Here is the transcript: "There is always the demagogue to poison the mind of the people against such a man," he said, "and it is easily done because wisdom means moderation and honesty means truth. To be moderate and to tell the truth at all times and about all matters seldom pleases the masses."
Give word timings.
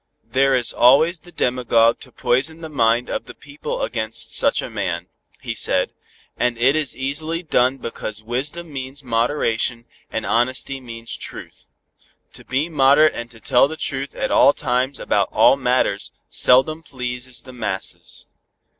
"There 0.31 0.55
is 0.55 0.73
always 0.73 1.19
the 1.19 1.31
demagogue 1.31 1.99
to 1.99 2.11
poison 2.11 2.61
the 2.61 2.69
mind 2.69 3.07
of 3.07 3.25
the 3.25 3.35
people 3.35 3.83
against 3.83 4.35
such 4.35 4.59
a 4.59 4.67
man," 4.71 5.09
he 5.41 5.53
said, 5.53 5.93
"and 6.35 6.57
it 6.57 6.75
is 6.75 6.95
easily 6.97 7.43
done 7.43 7.77
because 7.77 8.23
wisdom 8.23 8.73
means 8.73 9.03
moderation 9.03 9.85
and 10.09 10.25
honesty 10.25 10.79
means 10.79 11.15
truth. 11.15 11.69
To 12.33 12.43
be 12.43 12.67
moderate 12.67 13.13
and 13.13 13.29
to 13.29 13.39
tell 13.39 13.67
the 13.67 13.77
truth 13.77 14.15
at 14.15 14.31
all 14.31 14.53
times 14.53 14.97
and 14.97 15.03
about 15.03 15.29
all 15.31 15.55
matters 15.55 16.11
seldom 16.29 16.81
pleases 16.81 17.43
the 17.43 17.53
masses." 17.53 18.25